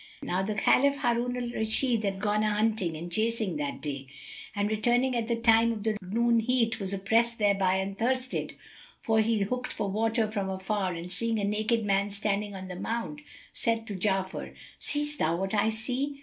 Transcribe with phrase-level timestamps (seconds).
[0.23, 4.07] Now the Caliph Harun al Rashid had gone a hunting and chasing that day;
[4.55, 8.55] and, returning at the time of the noon heat, was oppressed thereby and thirsted;
[9.05, 12.75] so he looked for water from afar and seeing a naked man standing on the
[12.75, 13.21] mound
[13.53, 16.19] said to Ja'afar, "Seest thou what I see?"